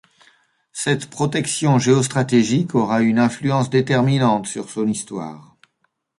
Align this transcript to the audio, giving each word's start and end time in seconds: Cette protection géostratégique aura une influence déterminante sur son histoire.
Cette 0.73 1.11
protection 1.11 1.77
géostratégique 1.77 2.73
aura 2.73 3.01
une 3.01 3.19
influence 3.19 3.69
déterminante 3.69 4.47
sur 4.47 4.67
son 4.67 4.87
histoire. 4.87 5.57